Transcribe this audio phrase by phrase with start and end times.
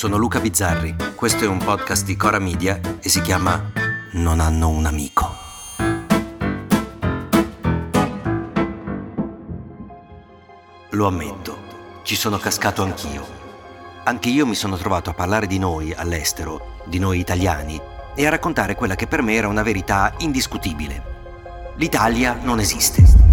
[0.00, 3.70] sono Luca Bizzarri, questo è un podcast di Cora Media e si chiama
[4.12, 5.30] Non hanno un amico.
[10.88, 11.58] Lo ammetto,
[12.02, 13.26] ci sono cascato anch'io.
[14.04, 17.78] Anche io mi sono trovato a parlare di noi all'estero, di noi italiani,
[18.14, 21.74] e a raccontare quella che per me era una verità indiscutibile.
[21.76, 23.29] L'Italia non esiste.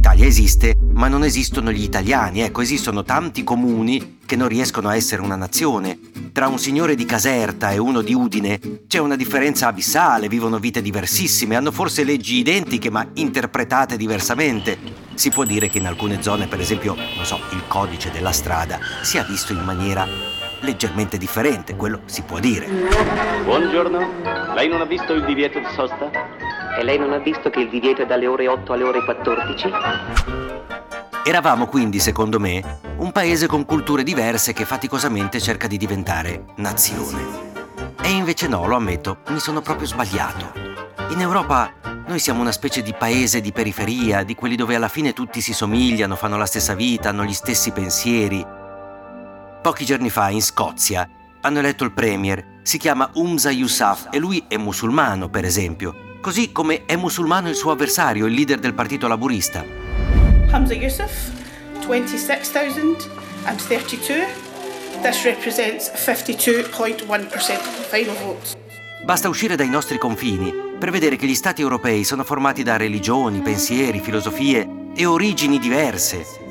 [0.00, 2.40] L'Italia esiste, ma non esistono gli italiani.
[2.40, 5.98] Ecco, esistono tanti comuni che non riescono a essere una nazione.
[6.32, 8.58] Tra un signore di Caserta e uno di Udine
[8.88, 14.78] c'è una differenza abissale, vivono vite diversissime, hanno forse leggi identiche ma interpretate diversamente.
[15.12, 18.78] Si può dire che in alcune zone, per esempio, non so, il codice della strada
[19.02, 20.08] sia visto in maniera
[20.60, 22.66] leggermente differente, quello si può dire.
[23.44, 26.10] Buongiorno, lei non ha visto il divieto di sosta?
[26.80, 29.70] E lei non ha visto che il divieto è dalle ore 8 alle ore 14?
[31.26, 37.92] Eravamo quindi, secondo me, un paese con culture diverse che faticosamente cerca di diventare nazione.
[38.00, 40.52] E invece no, lo ammetto, mi sono proprio sbagliato.
[41.10, 41.70] In Europa
[42.06, 45.52] noi siamo una specie di paese di periferia, di quelli dove alla fine tutti si
[45.52, 48.42] somigliano, fanno la stessa vita, hanno gli stessi pensieri.
[49.60, 51.06] Pochi giorni fa, in Scozia,
[51.42, 56.52] hanno eletto il premier, si chiama Umza Yousaf e lui è musulmano, per esempio così
[56.52, 59.64] come è musulmano il suo avversario, il leader del partito laburista.
[60.50, 61.30] Hamza Yusuf,
[61.86, 64.48] 26,032.
[65.02, 68.54] This represents 52.1% of the final votes.
[69.04, 73.40] Basta uscire dai nostri confini per vedere che gli stati europei sono formati da religioni,
[73.40, 76.49] pensieri, filosofie e origini diverse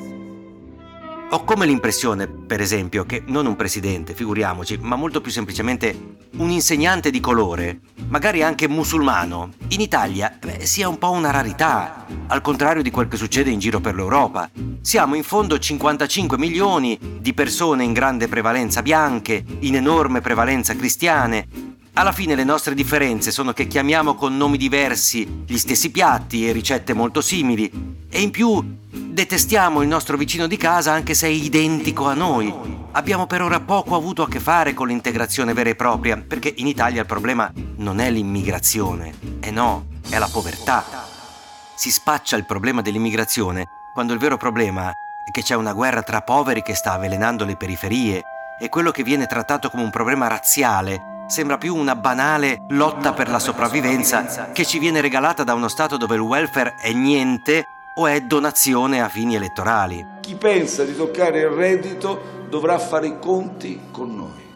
[1.32, 6.50] ho come l'impressione, per esempio, che non un presidente, figuriamoci, ma molto più semplicemente un
[6.50, 12.40] insegnante di colore, magari anche musulmano, in Italia beh, sia un po' una rarità, al
[12.40, 14.50] contrario di quel che succede in giro per l'Europa.
[14.80, 21.46] Siamo in fondo 55 milioni di persone in grande prevalenza bianche, in enorme prevalenza cristiane,
[21.92, 26.52] alla fine le nostre differenze sono che chiamiamo con nomi diversi gli stessi piatti e
[26.52, 27.70] ricette molto simili
[28.08, 28.78] e in più
[29.10, 32.52] detestiamo il nostro vicino di casa anche se è identico a noi.
[32.92, 36.66] Abbiamo per ora poco avuto a che fare con l'integrazione vera e propria, perché in
[36.66, 40.84] Italia il problema non è l'immigrazione, e no, è la povertà.
[41.74, 46.22] Si spaccia il problema dell'immigrazione quando il vero problema è che c'è una guerra tra
[46.22, 48.22] poveri che sta avvelenando le periferie
[48.60, 53.28] e quello che viene trattato come un problema razziale sembra più una banale lotta per
[53.28, 57.64] la sopravvivenza che ci viene regalata da uno Stato dove il welfare è niente
[57.94, 60.04] o è donazione a fini elettorali.
[60.20, 64.48] Chi pensa di toccare il reddito dovrà fare i conti con noi.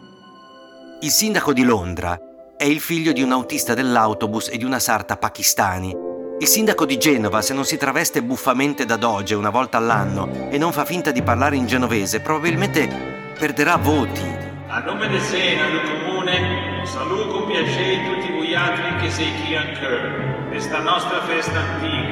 [1.01, 2.19] Il sindaco di Londra
[2.57, 5.95] è il figlio di un autista dell'autobus e di una sarta pakistani.
[6.39, 10.57] Il sindaco di Genova, se non si traveste buffamente da doge una volta all'anno e
[10.57, 14.43] non fa finta di parlare in genovese, probabilmente perderà voti
[14.75, 20.47] a nome del Senato Comune, saluto con piacere tutti voi altri che sei qui ancora,
[20.49, 22.04] questa nostra festa antica.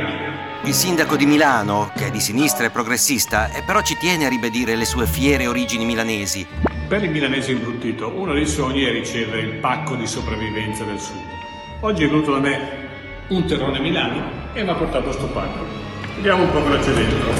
[0.65, 4.29] Il sindaco di Milano, che è di sinistra e progressista, e però ci tiene a
[4.29, 6.47] ribadire le sue fiere origini milanesi.
[6.87, 11.19] Per il milanese imbruttito, uno dei sogni è ricevere il pacco di sopravvivenza del sud.
[11.81, 12.59] Oggi è venuto da me
[13.27, 15.65] un terrone Milano e mi ha portato sto pacco.
[16.15, 17.33] Vediamo un po' cosa c'è dentro.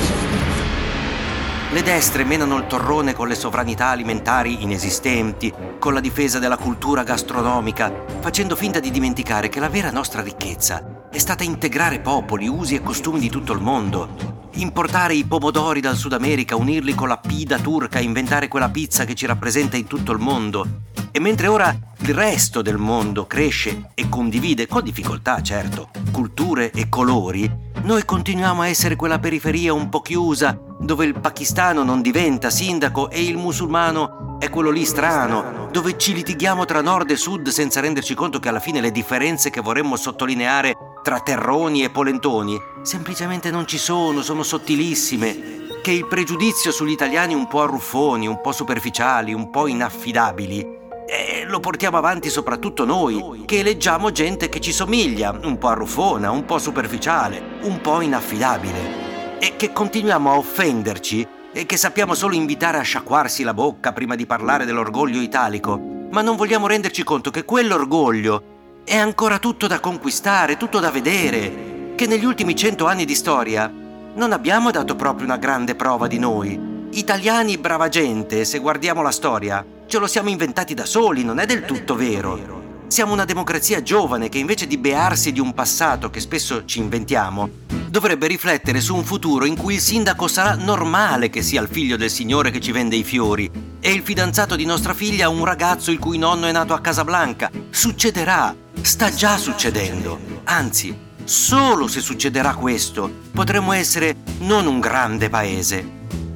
[1.71, 7.03] Le destre menano il torrone con le sovranità alimentari inesistenti, con la difesa della cultura
[7.03, 12.73] gastronomica, facendo finta di dimenticare che la vera nostra ricchezza è stata integrare popoli, usi
[12.73, 14.49] e costumi di tutto il mondo.
[14.53, 19.13] Importare i pomodori dal Sud America, unirli con la pida turca, inventare quella pizza che
[19.13, 20.65] ci rappresenta in tutto il mondo.
[21.11, 26.89] E mentre ora il resto del mondo cresce e condivide, con difficoltà certo, culture e
[26.89, 27.47] colori,
[27.83, 33.11] noi continuiamo a essere quella periferia un po' chiusa, dove il pakistano non diventa sindaco
[33.11, 37.79] e il musulmano è quello lì strano, dove ci litighiamo tra nord e sud senza
[37.81, 42.59] renderci conto che alla fine le differenze che vorremmo sottolineare tra terroni e polentoni.
[42.81, 48.41] Semplicemente non ci sono, sono sottilissime, che il pregiudizio sugli italiani un po' arruffoni, un
[48.41, 54.59] po' superficiali, un po' inaffidabili e lo portiamo avanti soprattutto noi, che eleggiamo gente che
[54.59, 59.37] ci somiglia, un po' arruffona, un po' superficiale, un po' inaffidabile.
[59.39, 64.15] E che continuiamo a offenderci e che sappiamo solo invitare a sciacquarsi la bocca prima
[64.15, 65.79] di parlare dell'orgoglio italico,
[66.09, 68.52] ma non vogliamo renderci conto che quell'orgoglio
[68.85, 73.71] è ancora tutto da conquistare, tutto da vedere, che negli ultimi cento anni di storia
[74.15, 76.87] non abbiamo dato proprio una grande prova di noi.
[76.91, 81.45] Italiani brava gente, se guardiamo la storia, ce lo siamo inventati da soli, non è
[81.45, 82.61] del tutto vero.
[82.87, 87.49] Siamo una democrazia giovane che invece di bearsi di un passato che spesso ci inventiamo,
[87.87, 91.97] dovrebbe riflettere su un futuro in cui il sindaco sarà normale che sia il figlio
[91.97, 93.49] del signore che ci vende i fiori
[93.79, 97.49] e il fidanzato di nostra figlia un ragazzo il cui nonno è nato a Casablanca.
[97.71, 100.41] Succederà, sta già succedendo.
[100.43, 105.83] Anzi, solo se succederà questo potremo essere non un grande paese,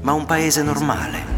[0.02, 1.36] ma un paese normale.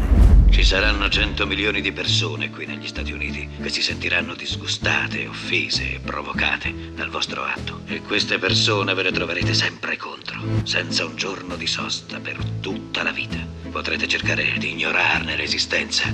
[0.50, 5.94] Ci saranno 100 milioni di persone qui negli Stati Uniti che si sentiranno disgustate, offese
[5.94, 7.80] e provocate dal vostro atto.
[7.86, 13.02] E queste persone ve le troverete sempre contro, senza un giorno di sosta per tutta
[13.02, 13.38] la vita.
[13.70, 16.12] Potrete cercare di ignorarne l'esistenza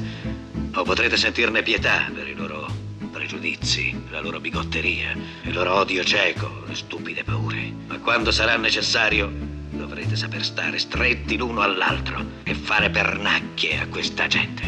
[0.75, 6.63] o potrete sentirne pietà per i loro pregiudizi, la loro bigotteria, il loro odio cieco,
[6.67, 7.71] le stupide paure.
[7.87, 9.31] Ma quando sarà necessario
[9.69, 14.63] dovrete saper stare stretti l'uno all'altro e fare pernacchie a questa gente.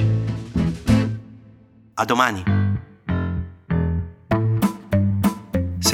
[1.94, 2.57] A domani.